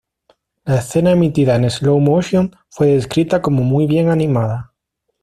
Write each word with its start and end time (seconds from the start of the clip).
La 0.65 0.77
escena 0.79 1.11
emitida 1.11 1.57
en 1.57 1.69
slow-motion 1.69 2.55
fue 2.71 2.87
descrita 2.87 3.39
como 3.43 3.61
muy 3.61 3.85
bien 3.85 4.09
animada. 4.09 4.73